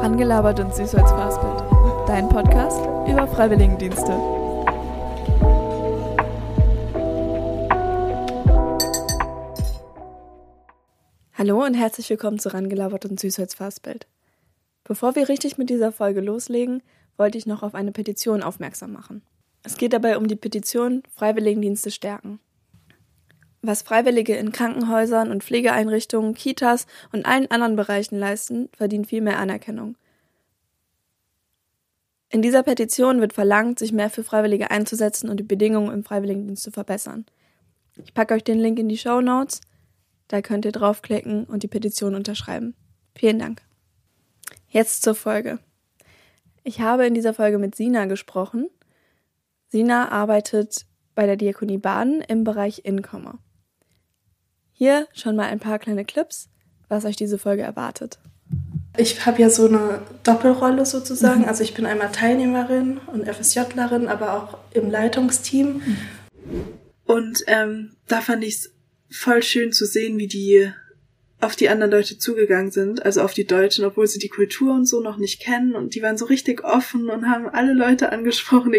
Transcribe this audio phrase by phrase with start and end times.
[0.00, 2.08] Rangelabert und süß als Fastbild.
[2.08, 4.12] Dein Podcast über Freiwilligendienste.
[11.34, 14.06] Hallo und herzlich willkommen zu Rangelabert und süß als Fastbild.
[14.84, 16.82] Bevor wir richtig mit dieser Folge loslegen,
[17.18, 19.20] wollte ich noch auf eine Petition aufmerksam machen.
[19.64, 22.40] Es geht dabei um die Petition Freiwilligendienste stärken.
[23.62, 29.38] Was Freiwillige in Krankenhäusern und Pflegeeinrichtungen, Kitas und allen anderen Bereichen leisten, verdient viel mehr
[29.38, 29.96] Anerkennung.
[32.30, 36.62] In dieser Petition wird verlangt, sich mehr für Freiwillige einzusetzen und die Bedingungen im Freiwilligendienst
[36.62, 37.26] zu verbessern.
[37.96, 39.60] Ich packe euch den Link in die Show Notes.
[40.28, 42.74] Da könnt ihr draufklicken und die Petition unterschreiben.
[43.16, 43.62] Vielen Dank.
[44.68, 45.58] Jetzt zur Folge.
[46.62, 48.70] Ich habe in dieser Folge mit Sina gesprochen.
[49.68, 53.40] Sina arbeitet bei der Diakonie Baden im Bereich Inkommer.
[54.82, 56.48] Hier schon mal ein paar kleine Clips,
[56.88, 58.18] was euch diese Folge erwartet.
[58.96, 61.42] Ich habe ja so eine Doppelrolle sozusagen.
[61.42, 61.48] Mhm.
[61.48, 65.82] Also ich bin einmal Teilnehmerin und FSJlerin, aber auch im Leitungsteam.
[65.84, 66.64] Mhm.
[67.04, 68.72] Und ähm, da fand ich es
[69.10, 70.72] voll schön zu sehen, wie die
[71.42, 74.86] auf die anderen Leute zugegangen sind, also auf die Deutschen, obwohl sie die Kultur und
[74.86, 75.74] so noch nicht kennen.
[75.74, 78.72] Und die waren so richtig offen und haben alle Leute angesprochen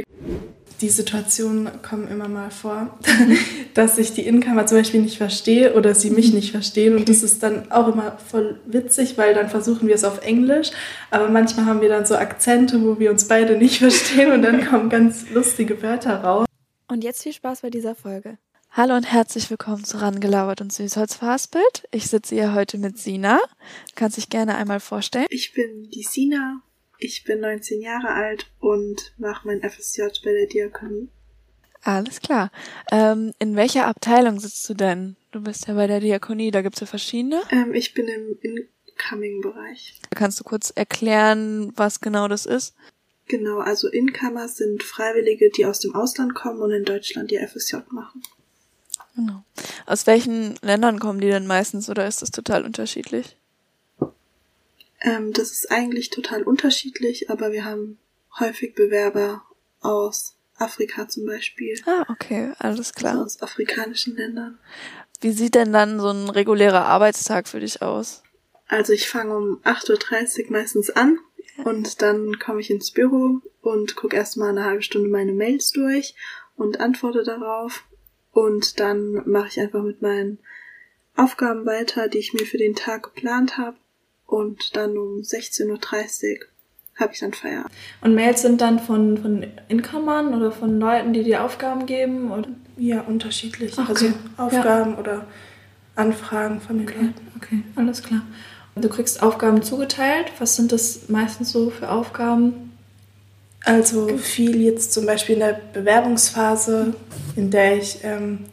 [0.81, 2.97] die Situationen kommen immer mal vor,
[3.73, 6.95] dass ich die Incomer zum Beispiel nicht verstehe oder sie mich nicht verstehen.
[6.95, 10.71] Und das ist dann auch immer voll witzig, weil dann versuchen wir es auf Englisch.
[11.11, 14.65] Aber manchmal haben wir dann so Akzente, wo wir uns beide nicht verstehen und dann
[14.69, 16.47] kommen ganz lustige Wörter raus.
[16.87, 18.37] Und jetzt viel Spaß bei dieser Folge.
[18.71, 21.83] Hallo und herzlich willkommen zu Rangelabert und Süßholzfastbild.
[21.91, 23.37] Ich sitze hier heute mit Sina.
[23.37, 25.27] Du kannst dich gerne einmal vorstellen.
[25.29, 26.61] Ich bin die Sina
[27.01, 31.09] ich bin 19 Jahre alt und mache mein FSJ bei der Diakonie.
[31.83, 32.51] Alles klar.
[32.91, 35.15] Ähm, in welcher Abteilung sitzt du denn?
[35.31, 37.41] Du bist ja bei der Diakonie, da gibt's ja verschiedene.
[37.49, 39.99] Ähm, ich bin im Incoming-Bereich.
[40.11, 42.75] Kannst du kurz erklären, was genau das ist?
[43.27, 47.77] Genau, also Incomer sind Freiwillige, die aus dem Ausland kommen und in Deutschland ihr FSJ
[47.89, 48.21] machen.
[49.15, 49.43] Genau.
[49.87, 53.37] Aus welchen Ländern kommen die denn meistens oder ist das total unterschiedlich?
[55.01, 57.97] Ähm, das ist eigentlich total unterschiedlich, aber wir haben
[58.39, 59.43] häufig Bewerber
[59.81, 61.75] aus Afrika zum Beispiel.
[61.85, 63.13] Ah, okay, alles klar.
[63.13, 64.59] Also aus afrikanischen Ländern.
[65.19, 68.21] Wie sieht denn dann so ein regulärer Arbeitstag für dich aus?
[68.67, 71.19] Also ich fange um 8.30 Uhr meistens an
[71.63, 76.15] und dann komme ich ins Büro und gucke erstmal eine halbe Stunde meine Mails durch
[76.55, 77.83] und antworte darauf.
[78.31, 80.39] Und dann mache ich einfach mit meinen
[81.15, 83.75] Aufgaben weiter, die ich mir für den Tag geplant habe
[84.31, 86.45] und dann um 16.30 Uhr
[86.95, 87.71] habe ich dann Feierabend.
[87.99, 92.31] Und Mails sind dann von, von Inkommern oder von Leuten, die dir Aufgaben geben?
[92.31, 92.47] Oder?
[92.77, 93.77] Ja, unterschiedlich.
[93.77, 93.89] Okay.
[93.89, 94.97] Also Aufgaben ja.
[94.99, 95.27] oder
[95.95, 96.97] Anfragen von den okay.
[97.01, 97.27] Leuten.
[97.35, 98.21] Okay, alles klar.
[98.75, 100.31] Du kriegst Aufgaben zugeteilt.
[100.39, 102.71] Was sind das meistens so für Aufgaben?
[103.65, 106.95] Also viel jetzt zum Beispiel in der Bewerbungsphase,
[107.35, 108.45] in der ich ähm,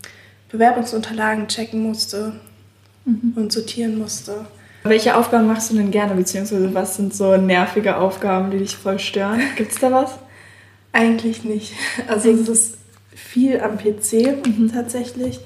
[0.50, 2.40] Bewerbungsunterlagen checken musste
[3.04, 3.34] mhm.
[3.36, 4.46] und sortieren musste.
[4.88, 8.98] Welche Aufgaben machst du denn gerne, beziehungsweise was sind so nervige Aufgaben, die dich voll
[8.98, 9.40] stören?
[9.56, 10.18] Gibt es da was?
[10.92, 11.74] Eigentlich nicht.
[12.08, 12.78] Also es ist
[13.14, 14.70] viel am PC mhm.
[14.72, 15.40] tatsächlich.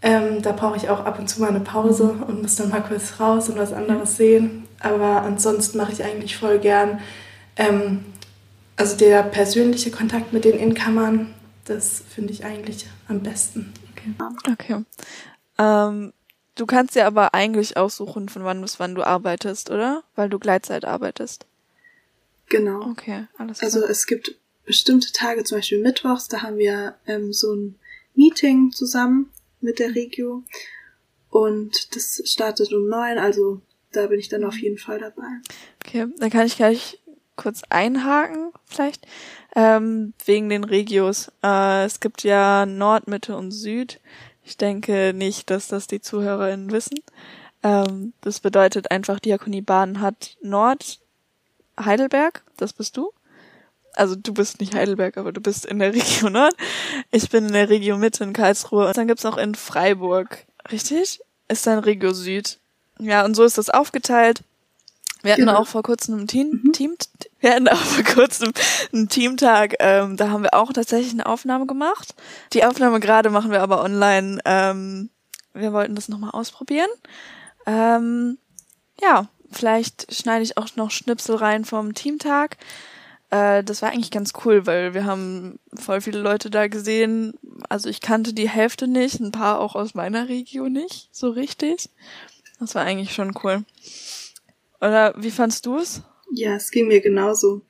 [0.00, 2.22] Ähm, da brauche ich auch ab und zu mal eine Pause mhm.
[2.22, 4.64] und muss dann mal kurz raus und was anderes sehen.
[4.80, 7.00] Aber ansonsten mache ich eigentlich voll gern.
[7.56, 8.04] Ähm,
[8.76, 11.34] also der persönliche Kontakt mit den Inkammern,
[11.64, 13.72] das finde ich eigentlich am besten.
[13.92, 14.14] Okay.
[14.52, 14.84] okay.
[15.58, 16.12] Ähm,
[16.58, 20.02] Du kannst dir aber eigentlich aussuchen, von wann bis wann du arbeitest, oder?
[20.16, 21.46] Weil du Gleitzeit arbeitest.
[22.48, 22.82] Genau.
[22.90, 23.66] Okay, alles klar.
[23.66, 24.34] Also es gibt
[24.66, 27.78] bestimmte Tage, zum Beispiel Mittwochs, da haben wir ähm, so ein
[28.14, 29.30] Meeting zusammen
[29.60, 30.42] mit der Regio
[31.30, 33.60] und das startet um neun, also
[33.92, 35.28] da bin ich dann auf jeden Fall dabei.
[35.84, 36.98] Okay, dann kann ich gleich
[37.36, 39.06] kurz einhaken, vielleicht,
[39.54, 41.30] ähm, wegen den Regios.
[41.42, 44.00] Äh, es gibt ja Nord, Mitte und Süd.
[44.48, 47.00] Ich denke nicht, dass das die ZuhörerInnen wissen.
[47.62, 51.00] Ähm, das bedeutet einfach, Diakonie Baden hat Nord
[51.78, 53.12] Heidelberg, das bist du.
[53.92, 56.54] Also du bist nicht Heidelberg, aber du bist in der Region Nord.
[57.10, 58.86] Ich bin in der Region Mitte in Karlsruhe.
[58.86, 61.20] Und dann gibt's noch in Freiburg, richtig?
[61.48, 62.58] Ist dann Regio Süd.
[62.98, 64.44] Ja, und so ist das aufgeteilt.
[65.22, 65.58] Wir hatten genau.
[65.58, 66.72] auch vor kurzem einen Team, mhm.
[66.72, 66.96] Team,
[67.40, 68.52] wir hatten auch vor kurzem
[68.92, 72.14] einen Teamtag, ähm, da haben wir auch tatsächlich eine Aufnahme gemacht.
[72.52, 74.40] Die Aufnahme gerade machen wir aber online.
[74.44, 75.10] Ähm,
[75.54, 76.90] wir wollten das nochmal ausprobieren.
[77.66, 78.38] Ähm,
[79.00, 82.56] ja, vielleicht schneide ich auch noch Schnipsel rein vom Teamtag.
[83.30, 87.34] Äh, das war eigentlich ganz cool, weil wir haben voll viele Leute da gesehen.
[87.68, 91.90] Also ich kannte die Hälfte nicht, ein paar auch aus meiner Region nicht, so richtig.
[92.60, 93.64] Das war eigentlich schon cool.
[94.80, 96.02] Oder wie fandst du es?
[96.32, 97.62] Ja, es ging mir genauso.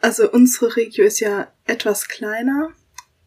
[0.00, 2.70] Also unsere Regio ist ja etwas kleiner,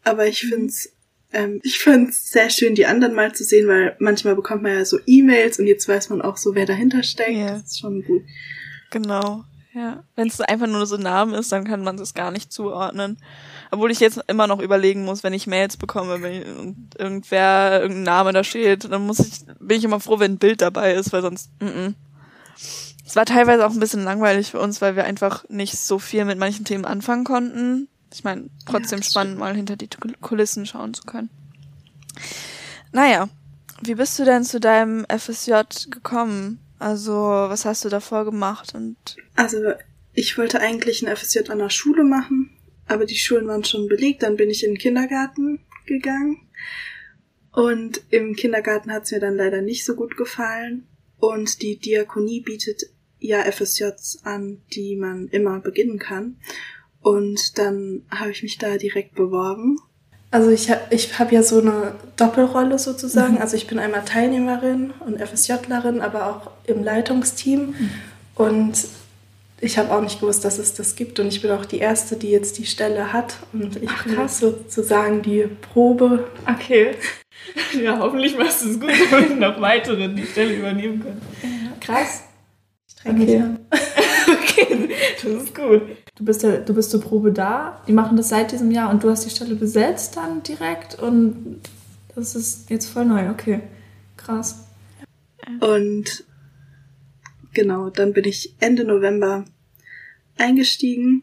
[0.04, 0.92] aber ich finde es
[1.32, 4.84] ähm, ich find's sehr schön, die anderen mal zu sehen, weil manchmal bekommt man ja
[4.84, 7.30] so E-Mails und jetzt weiß man auch so, wer dahinter steckt.
[7.30, 7.52] Yeah.
[7.52, 8.22] Das ist schon gut.
[8.90, 10.02] Genau, ja.
[10.16, 13.18] Wenn es einfach nur so ein Name ist, dann kann man das gar nicht zuordnen.
[13.70, 18.02] Obwohl ich jetzt immer noch überlegen muss, wenn ich Mails bekomme, wenn und irgendwer, irgendein
[18.02, 21.12] Name da steht, dann muss ich, bin ich immer froh, wenn ein Bild dabei ist,
[21.12, 21.94] weil sonst, mm -mm.
[23.10, 26.24] Es war teilweise auch ein bisschen langweilig für uns, weil wir einfach nicht so viel
[26.24, 27.88] mit manchen Themen anfangen konnten.
[28.14, 29.88] Ich meine, trotzdem ja, spannend, mal hinter die
[30.20, 31.28] Kulissen schauen zu können.
[32.92, 33.28] Naja,
[33.82, 36.60] wie bist du denn zu deinem FSJ gekommen?
[36.78, 38.76] Also, was hast du davor gemacht?
[38.76, 38.96] Und
[39.34, 39.72] also,
[40.12, 44.22] ich wollte eigentlich ein FSJ an der Schule machen, aber die Schulen waren schon belegt.
[44.22, 46.46] Dann bin ich in den Kindergarten gegangen.
[47.50, 50.86] Und im Kindergarten hat es mir dann leider nicht so gut gefallen.
[51.18, 52.84] Und die Diakonie bietet
[53.20, 56.36] ja FSJs an, die man immer beginnen kann.
[57.02, 59.78] Und dann habe ich mich da direkt beworben.
[60.32, 63.34] Also ich habe ich hab ja so eine Doppelrolle sozusagen.
[63.34, 63.40] Mhm.
[63.40, 67.74] Also ich bin einmal Teilnehmerin und FSJlerin, aber auch im Leitungsteam.
[67.78, 67.90] Mhm.
[68.36, 68.74] Und
[69.60, 71.18] ich habe auch nicht gewusst, dass es das gibt.
[71.18, 73.36] Und ich bin auch die Erste, die jetzt die Stelle hat.
[73.52, 76.28] Und ich Ach, bin sozusagen die Probe.
[76.46, 76.94] Okay.
[77.72, 81.22] Ja, hoffentlich machst du es gut, damit noch weitere die Stelle übernehmen können.
[81.80, 82.24] Krass.
[83.00, 83.44] Streng okay.
[84.28, 84.90] okay,
[85.22, 85.82] das ist gut.
[86.16, 87.82] Du bist, ja, du bist zur Probe da.
[87.88, 91.60] Die machen das seit diesem Jahr und du hast die Stelle besetzt dann direkt und
[92.14, 93.30] das ist jetzt voll neu.
[93.30, 93.60] Okay,
[94.16, 94.66] krass.
[95.60, 96.24] Und
[97.54, 99.44] genau, dann bin ich Ende November
[100.36, 101.22] eingestiegen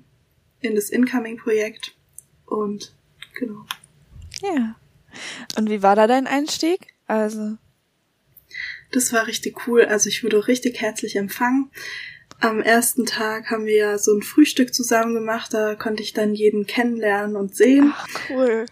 [0.61, 1.95] in das Incoming-Projekt
[2.45, 2.93] und
[3.35, 3.65] genau.
[4.41, 4.75] Ja.
[5.57, 6.93] Und wie war da dein Einstieg?
[7.05, 7.57] Also.
[8.91, 9.85] Das war richtig cool.
[9.85, 11.71] Also ich wurde richtig herzlich empfangen.
[12.39, 15.53] Am ersten Tag haben wir ja so ein Frühstück zusammen gemacht.
[15.53, 17.93] Da konnte ich dann jeden kennenlernen und sehen.
[17.95, 18.65] Ach, cool.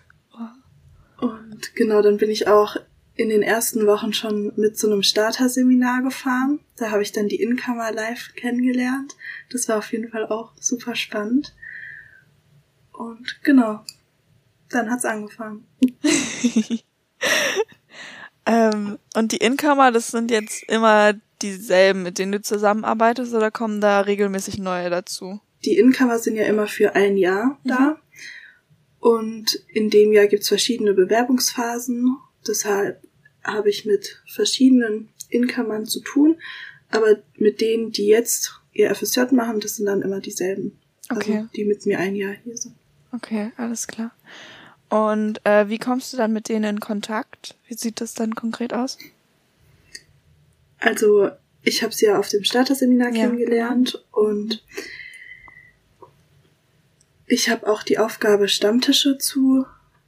[1.18, 2.76] Und genau, dann bin ich auch
[3.16, 6.60] in den ersten Wochen schon mit so einem Starter-Seminar gefahren.
[6.76, 9.16] Da habe ich dann die Inkammer live kennengelernt.
[9.50, 11.56] Das war auf jeden Fall auch super spannend.
[12.92, 13.84] Und genau,
[14.70, 15.66] dann hat's angefangen.
[18.45, 23.81] ähm, und die Incomer, das sind jetzt immer dieselben, mit denen du zusammenarbeitest, oder kommen
[23.81, 25.39] da regelmäßig neue dazu?
[25.65, 27.69] Die Incomer sind ja immer für ein Jahr mhm.
[27.69, 27.97] da.
[29.00, 32.18] Und in dem Jahr gibt's verschiedene Bewerbungsphasen.
[32.47, 33.01] Deshalb
[33.44, 36.38] habe ich mit verschiedenen Incomern zu tun.
[36.89, 40.77] Aber mit denen, die jetzt ihr FSJ machen, das sind dann immer dieselben.
[41.07, 41.38] Also okay.
[41.38, 42.75] Also die mit mir ein Jahr hier sind.
[43.12, 44.12] Okay, alles klar.
[44.95, 47.56] Und äh, wie kommst du dann mit denen in Kontakt?
[47.68, 48.97] Wie sieht das dann konkret aus?
[50.80, 51.31] Also
[51.63, 53.25] ich habe sie ja auf dem Starter-Seminar ja.
[53.25, 54.63] kennengelernt und
[57.27, 59.65] ich habe auch die Aufgabe, Stammtische zu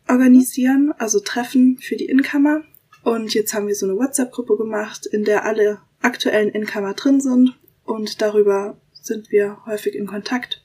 [0.07, 2.61] organisieren, also Treffen für die Inkammer.
[3.03, 7.59] Und jetzt haben wir so eine WhatsApp-Gruppe gemacht, in der alle aktuellen Inkammer drin sind
[7.83, 10.63] und darüber sind wir häufig in Kontakt.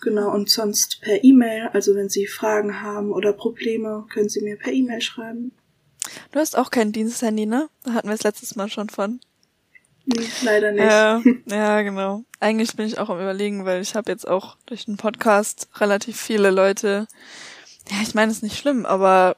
[0.00, 1.68] Genau, und sonst per E-Mail.
[1.72, 5.52] Also wenn Sie Fragen haben oder Probleme, können Sie mir per E-Mail schreiben.
[6.32, 7.68] Du hast auch kein Diensthandy, ne?
[7.82, 9.20] Da hatten wir es letztes Mal schon von.
[10.06, 10.84] Nee, leider nicht.
[10.84, 12.22] Ja, ja, genau.
[12.38, 16.20] Eigentlich bin ich auch am überlegen, weil ich habe jetzt auch durch den Podcast relativ
[16.20, 17.08] viele Leute.
[17.90, 19.36] Ja, ich meine, es ist nicht schlimm, aber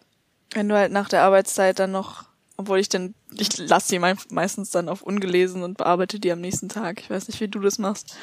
[0.52, 2.24] wenn du halt nach der Arbeitszeit dann noch,
[2.56, 6.68] obwohl ich dann, ich lasse die meistens dann auf ungelesen und bearbeite die am nächsten
[6.68, 7.00] Tag.
[7.00, 8.16] Ich weiß nicht, wie du das machst.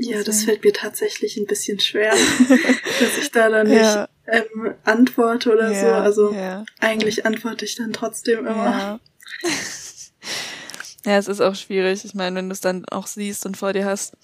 [0.00, 2.12] Ja, das fällt mir tatsächlich ein bisschen schwer,
[3.00, 4.08] dass ich da dann nicht ja.
[4.26, 5.86] ähm, antworte oder ja, so.
[5.86, 6.64] Also ja.
[6.80, 8.54] eigentlich antworte ich dann trotzdem immer.
[8.54, 9.00] Ja.
[11.18, 12.04] es ist auch schwierig.
[12.04, 14.16] Ich meine, wenn du es dann auch siehst und vor dir hast.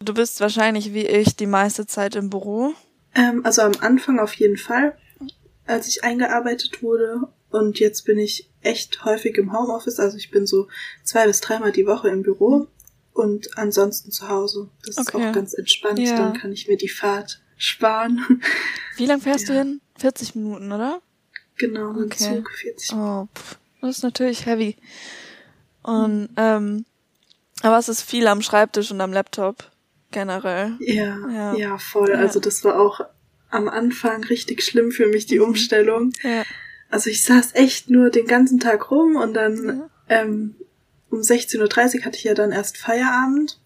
[0.00, 2.74] Du bist wahrscheinlich wie ich die meiste Zeit im Büro.
[3.14, 4.96] Ähm, also am Anfang auf jeden Fall,
[5.66, 7.22] als ich eingearbeitet wurde.
[7.50, 9.98] Und jetzt bin ich echt häufig im Homeoffice.
[9.98, 10.68] Also ich bin so
[11.04, 12.66] zwei bis dreimal die Woche im Büro
[13.12, 14.68] und ansonsten zu Hause.
[14.84, 15.18] Das okay.
[15.18, 15.98] ist auch ganz entspannt.
[15.98, 16.16] Ja.
[16.16, 18.42] Dann kann ich mir die Fahrt sparen.
[18.96, 19.54] Wie lang fährst ja.
[19.54, 19.80] du hin?
[19.98, 21.00] 40 Minuten, oder?
[21.58, 22.36] Genau, okay.
[22.36, 23.08] Zug 40 Minuten.
[23.08, 24.76] Oh, pff, das ist natürlich heavy.
[25.82, 26.84] Und, ähm,
[27.62, 29.70] aber es ist viel am Schreibtisch und am Laptop
[30.10, 30.76] generell.
[30.80, 32.10] Ja, ja, ja voll.
[32.10, 32.16] Ja.
[32.16, 33.00] Also das war auch
[33.50, 35.46] am Anfang richtig schlimm für mich, die mhm.
[35.46, 36.12] Umstellung.
[36.22, 36.44] Ja.
[36.90, 40.56] Also ich saß echt nur den ganzen Tag rum und dann ähm,
[41.12, 43.60] um 16.30 Uhr hatte ich ja dann erst Feierabend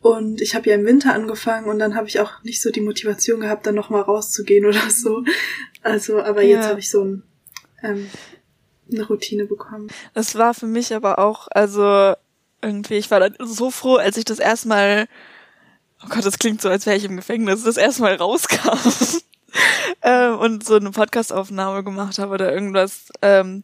[0.00, 2.80] und ich habe ja im Winter angefangen und dann habe ich auch nicht so die
[2.80, 5.22] Motivation gehabt, dann nochmal rauszugehen oder so.
[5.82, 6.56] Also, aber ja.
[6.56, 7.22] jetzt habe ich so ein,
[7.82, 8.08] ähm,
[8.90, 9.88] eine Routine bekommen.
[10.14, 12.14] Das war für mich aber auch, also
[12.62, 12.94] irgendwie.
[12.94, 15.08] Ich war dann so froh, als ich das erstmal,
[16.02, 18.78] oh Gott, das klingt so, als wäre ich im Gefängnis, das erstmal rauskam
[20.00, 23.10] äh, und so eine Podcastaufnahme gemacht habe oder irgendwas.
[23.20, 23.62] Ähm,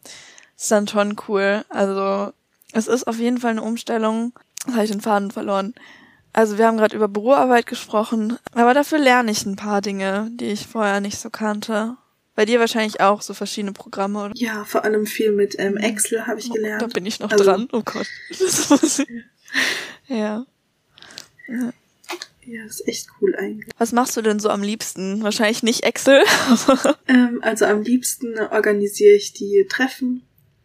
[0.55, 1.65] ist dann schon cool.
[1.69, 2.31] Also
[2.75, 4.33] es ist auf jeden Fall eine Umstellung.
[4.65, 5.73] Jetzt habe ich den Faden verloren.
[6.33, 10.47] Also wir haben gerade über Büroarbeit gesprochen, aber dafür lerne ich ein paar Dinge, die
[10.47, 11.95] ich vorher nicht so kannte.
[12.35, 14.33] Bei dir wahrscheinlich auch so verschiedene Programme, oder?
[14.35, 16.81] Ja, vor allem viel mit ähm, Excel habe ich gelernt.
[16.81, 17.69] Da bin ich noch also, dran.
[17.71, 18.07] Oh Gott.
[20.07, 20.45] ja.
[21.47, 21.73] ja.
[22.47, 23.73] Ja, ist echt cool eigentlich.
[23.77, 25.23] Was machst du denn so am liebsten?
[25.23, 26.21] Wahrscheinlich nicht Excel.
[27.07, 30.21] ähm, also am liebsten organisiere ich die Treffen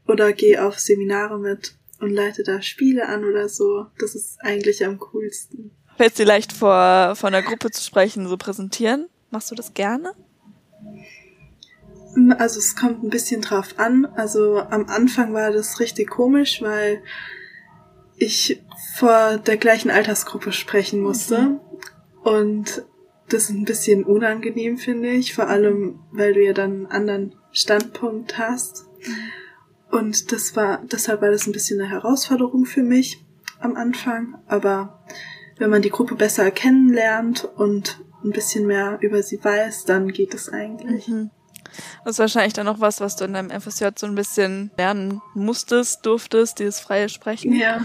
[0.09, 3.87] oder gehe auf Seminare mit und leite da Spiele an oder so.
[3.99, 5.71] Das ist eigentlich am coolsten.
[5.97, 9.09] Fällt dir leicht vor, vor einer Gruppe zu sprechen, so präsentieren?
[9.31, 10.13] Machst du das gerne?
[12.39, 14.07] Also es kommt ein bisschen drauf an.
[14.07, 17.03] Also am Anfang war das richtig komisch, weil
[18.17, 18.63] ich
[18.97, 21.39] vor der gleichen Altersgruppe sprechen musste.
[21.39, 21.61] Mhm.
[22.23, 22.85] Und
[23.29, 27.35] das ist ein bisschen unangenehm, finde ich, vor allem, weil du ja dann einen anderen
[27.53, 28.87] Standpunkt hast.
[29.91, 33.25] Und das war, deshalb war das ein bisschen eine Herausforderung für mich
[33.59, 34.39] am Anfang.
[34.47, 35.05] Aber
[35.59, 40.35] wenn man die Gruppe besser kennenlernt und ein bisschen mehr über sie weiß, dann geht
[40.35, 41.09] es eigentlich.
[41.09, 41.31] Mhm.
[42.05, 45.21] Das ist wahrscheinlich dann noch was, was du in deinem FSJ so ein bisschen lernen
[45.35, 47.53] musstest, durftest, dieses freie Sprechen.
[47.55, 47.81] Ja.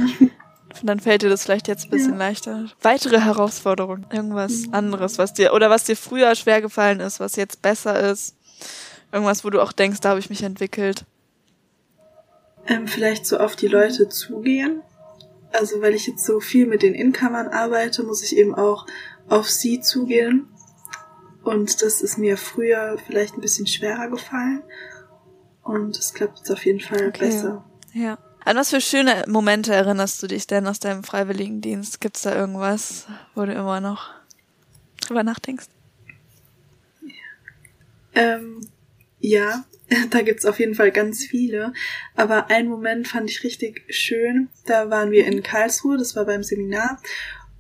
[0.83, 2.17] Dann fällt dir das vielleicht jetzt ein bisschen ja.
[2.17, 2.65] leichter.
[2.81, 4.05] Weitere Herausforderungen.
[4.12, 4.74] Irgendwas mhm.
[4.74, 8.35] anderes, was dir, oder was dir früher schwer gefallen ist, was jetzt besser ist.
[9.12, 11.05] Irgendwas, wo du auch denkst, da habe ich mich entwickelt.
[12.67, 14.81] Ähm, vielleicht so auf die Leute zugehen.
[15.51, 18.86] Also, weil ich jetzt so viel mit den Inkammern arbeite, muss ich eben auch
[19.27, 20.48] auf sie zugehen.
[21.43, 24.63] Und das ist mir früher vielleicht ein bisschen schwerer gefallen.
[25.63, 27.27] Und es klappt jetzt auf jeden Fall okay.
[27.27, 27.65] besser.
[27.93, 28.17] Ja.
[28.43, 32.00] An was für schöne Momente erinnerst du dich denn aus deinem Freiwilligendienst?
[32.00, 34.12] Gibt's da irgendwas, wo du immer noch
[35.01, 35.65] drüber nachdenkst?
[38.13, 38.62] Ähm,
[39.29, 39.65] ja,
[40.10, 41.74] da gibt's auf jeden Fall ganz viele.
[42.15, 44.50] Aber einen Moment fand ich richtig schön.
[44.65, 47.01] Da waren wir in Karlsruhe, das war beim Seminar.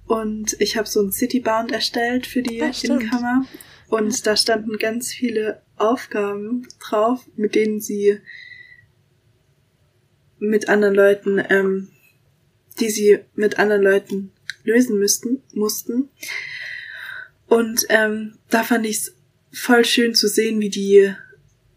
[0.07, 3.45] Und ich habe so ein Citybound erstellt für die Innenkammer.
[3.89, 8.19] Und da standen ganz viele Aufgaben drauf, mit denen sie
[10.37, 11.89] mit anderen Leuten, ähm,
[12.79, 14.31] die sie mit anderen Leuten
[14.63, 16.09] lösen müssten, mussten.
[17.47, 19.15] Und ähm, da fand ich es
[19.51, 21.15] voll schön zu sehen, wie die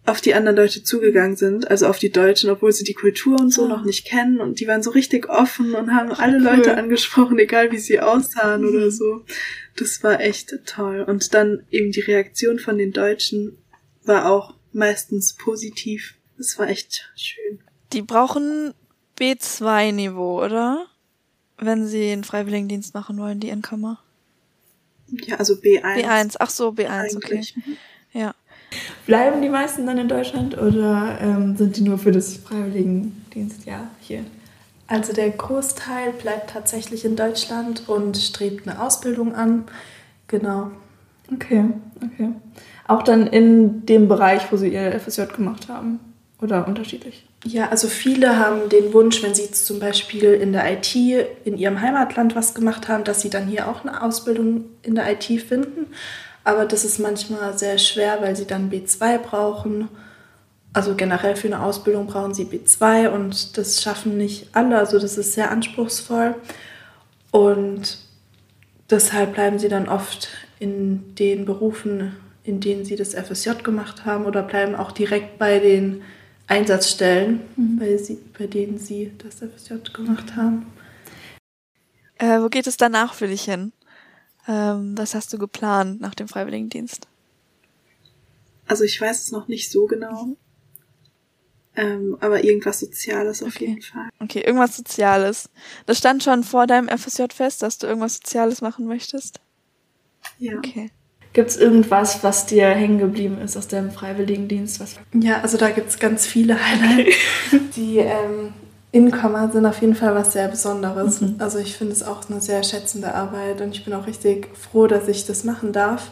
[0.08, 3.52] auf die anderen Leute zugegangen sind, also auf die Deutschen, obwohl sie die Kultur und
[3.52, 3.68] so oh.
[3.68, 4.40] noch nicht kennen.
[4.40, 6.44] Und die waren so richtig offen und haben alle cool.
[6.44, 8.68] Leute angesprochen, egal wie sie aussahen mhm.
[8.68, 9.24] oder so.
[9.76, 11.02] Das war echt toll.
[11.02, 13.58] Und dann eben die Reaktion von den Deutschen
[14.04, 16.14] war auch meistens positiv.
[16.36, 17.60] Das war echt schön.
[17.92, 18.74] Die brauchen
[19.18, 20.86] B2-Niveau, oder?
[21.58, 24.00] Wenn sie einen Freiwilligendienst machen wollen, die Inkammer.
[25.08, 26.04] Ja, also B1.
[26.04, 27.56] B1, ach so, B1, Eigentlich.
[27.56, 27.70] okay.
[27.70, 27.76] Mhm.
[28.12, 28.34] Ja.
[29.06, 34.24] Bleiben die meisten dann in Deutschland oder ähm, sind die nur für das Freiwilligendienstjahr hier?
[34.86, 39.64] Also der Großteil bleibt tatsächlich in Deutschland und strebt eine Ausbildung an.
[40.28, 40.70] Genau.
[41.32, 41.64] Okay,
[41.96, 42.30] okay.
[42.86, 46.00] Auch dann in dem Bereich, wo sie ihr FSJ gemacht haben?
[46.40, 47.26] Oder unterschiedlich?
[47.44, 50.94] Ja, also viele haben den Wunsch, wenn sie zum Beispiel in der IT
[51.44, 55.10] in ihrem Heimatland was gemacht haben, dass sie dann hier auch eine Ausbildung in der
[55.12, 55.86] IT finden.
[56.48, 59.90] Aber das ist manchmal sehr schwer, weil sie dann B2 brauchen.
[60.72, 64.78] Also generell für eine Ausbildung brauchen sie B2 und das schaffen nicht alle.
[64.78, 66.36] Also das ist sehr anspruchsvoll.
[67.32, 67.98] Und
[68.88, 70.28] deshalb bleiben sie dann oft
[70.58, 75.58] in den Berufen, in denen sie das FSJ gemacht haben oder bleiben auch direkt bei
[75.58, 76.00] den
[76.46, 77.78] Einsatzstellen, mhm.
[77.78, 80.64] bei, sie, bei denen sie das FSJ gemacht haben.
[82.16, 83.72] Äh, wo geht es danach für dich hin?
[84.48, 87.06] Ähm, was hast du geplant nach dem Freiwilligendienst?
[88.66, 90.24] Also ich weiß es noch nicht so genau.
[90.24, 90.36] Mhm.
[91.76, 93.66] Ähm, aber irgendwas Soziales auf okay.
[93.66, 94.08] jeden Fall.
[94.18, 95.48] Okay, irgendwas Soziales.
[95.86, 99.40] Das stand schon vor deinem FSJ fest, dass du irgendwas Soziales machen möchtest?
[100.38, 100.56] Ja.
[100.56, 100.90] Okay.
[101.34, 104.80] Gibt es irgendwas, was dir hängen geblieben ist aus deinem Freiwilligendienst?
[104.80, 107.16] Was ja, also da gibt es ganz viele Highlights.
[107.52, 107.60] Okay.
[107.76, 108.54] Die ähm,
[108.90, 111.20] Inkommer sind auf jeden Fall was sehr Besonderes.
[111.20, 111.36] Mhm.
[111.38, 114.86] Also ich finde es auch eine sehr schätzende Arbeit und ich bin auch richtig froh,
[114.86, 116.10] dass ich das machen darf.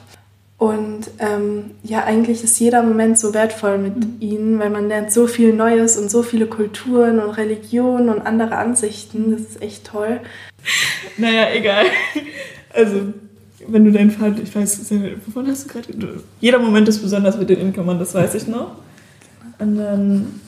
[0.58, 4.16] Und ähm, ja, eigentlich ist jeder Moment so wertvoll mit mhm.
[4.20, 8.56] ihnen, weil man lernt so viel Neues und so viele Kulturen und Religionen und andere
[8.56, 9.32] Ansichten.
[9.32, 10.20] Das ist echt toll.
[11.18, 11.84] Naja, egal.
[12.74, 13.14] Also,
[13.68, 14.92] wenn du deinen Vater, ich weiß,
[15.24, 16.20] wovon hast du gerade?
[16.40, 18.72] Jeder Moment ist besonders mit den Inkommern, das weiß ich noch.
[19.58, 20.40] Und dann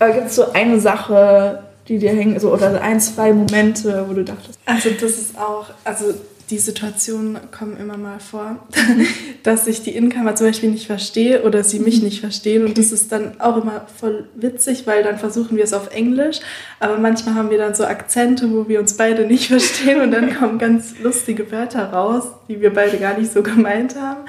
[0.00, 4.14] aber gibt es so eine Sache, die dir hängen, so, oder ein, zwei Momente, wo
[4.14, 4.58] du dachtest.
[4.64, 6.14] Also das ist auch, also
[6.50, 8.56] die Situationen kommen immer mal vor,
[9.42, 12.64] dass ich die Incomer zum Beispiel nicht verstehe oder sie mich nicht verstehen.
[12.64, 16.40] Und das ist dann auch immer voll witzig, weil dann versuchen wir es auf Englisch.
[16.80, 20.34] Aber manchmal haben wir dann so Akzente, wo wir uns beide nicht verstehen und dann
[20.38, 24.20] kommen ganz lustige Wörter raus, die wir beide gar nicht so gemeint haben.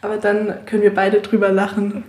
[0.00, 2.04] Aber dann können wir beide drüber lachen.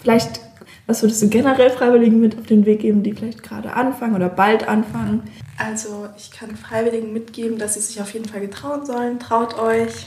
[0.00, 0.40] Vielleicht,
[0.86, 4.28] was würdest du generell Freiwilligen mit auf den Weg geben, die vielleicht gerade anfangen oder
[4.28, 5.22] bald anfangen?
[5.56, 9.20] Also ich kann Freiwilligen mitgeben, dass sie sich auf jeden Fall getrauen sollen.
[9.20, 10.06] Traut euch,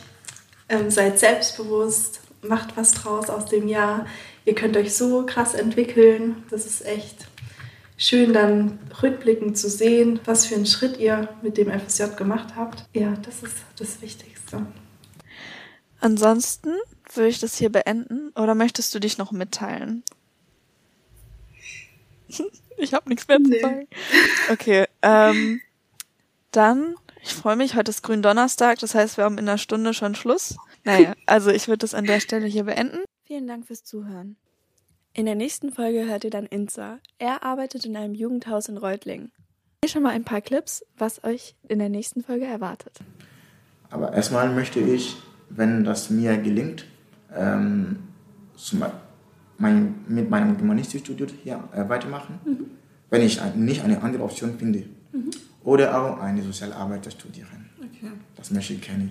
[0.67, 4.05] ähm, seid selbstbewusst, macht was draus aus dem Jahr.
[4.43, 6.43] Ihr könnt euch so krass entwickeln.
[6.49, 7.27] Das ist echt
[7.97, 12.85] schön, dann rückblickend zu sehen, was für einen Schritt ihr mit dem FSJ gemacht habt.
[12.93, 14.65] Ja, das ist das Wichtigste.
[15.99, 16.73] Ansonsten
[17.13, 20.03] würde ich das hier beenden oder möchtest du dich noch mitteilen?
[22.77, 23.55] ich habe nichts mehr Nee.
[23.55, 23.87] zu sagen.
[24.51, 25.61] Okay, ähm,
[26.51, 30.15] dann, ich freue mich, heute ist Gründonnerstag, das heißt, wir haben in einer Stunde schon
[30.15, 30.55] Schluss.
[30.83, 32.99] Naja, also ich würde das an der Stelle hier beenden.
[33.25, 34.35] Vielen Dank fürs Zuhören.
[35.13, 36.99] In der nächsten Folge hört ihr dann Inza.
[37.17, 39.31] Er arbeitet in einem Jugendhaus in Reutlingen.
[39.83, 42.99] Hier schon mal ein paar Clips, was euch in der nächsten Folge erwartet.
[43.89, 45.15] Aber erstmal möchte ich,
[45.49, 46.85] wenn das mir gelingt,
[47.33, 47.99] ähm,
[48.57, 48.83] zum,
[49.57, 52.39] mein, mit meinem Germanistikstudium hier äh, weitermachen,
[53.09, 54.83] wenn ich nicht eine andere Option finde.
[55.63, 57.65] Oder auch eine Sozialarbeiter studieren.
[57.79, 58.11] Okay.
[58.35, 59.09] Das möchte ich gerne.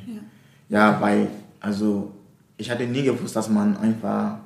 [0.68, 1.00] Ja.
[1.00, 1.28] weil,
[1.60, 2.12] also,
[2.56, 4.38] ich hatte nie gewusst, dass man einfach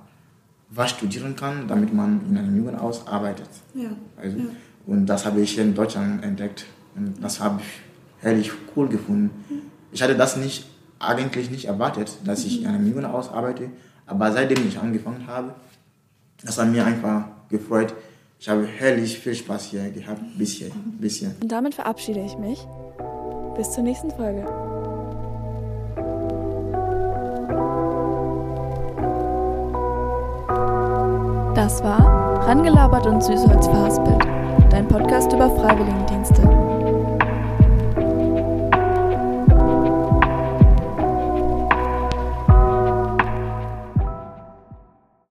[0.70, 3.48] was studieren kann, damit man in einem Jugendhaus arbeitet.
[3.74, 3.90] Ja.
[4.16, 4.38] Also,
[4.86, 6.64] Und das habe ich hier in Deutschland entdeckt.
[6.96, 9.30] Und das habe ich herrlich cool gefunden.
[9.92, 10.66] Ich hatte das nicht,
[10.98, 13.70] eigentlich nicht erwartet, dass ich in einem Jugendhaus arbeite.
[14.06, 15.54] Aber seitdem ich angefangen habe,
[16.42, 17.94] das hat mir einfach gefreut.
[18.40, 20.70] Ich habe herrlich viel Spaß hier gehabt, bisher.
[21.00, 21.30] bisher.
[21.42, 22.66] Und damit verabschiede ich mich.
[23.56, 24.44] Bis zur nächsten Folge.
[31.54, 34.24] Das war Rangelabert und Süßholz verhaspelt,
[34.70, 36.67] dein Podcast über Freiwilligendienste.